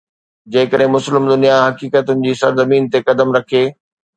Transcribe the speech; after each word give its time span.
جيڪڏهن 0.53 0.89
مسلم 0.95 1.27
دنيا 1.33 1.57
حقيقتن 1.65 2.25
جي 2.25 2.33
سرزمين 2.41 2.91
تي 2.97 3.03
قدم 3.11 3.37
رکي. 3.39 3.63